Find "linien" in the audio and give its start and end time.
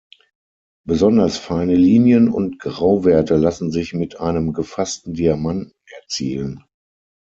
1.75-2.27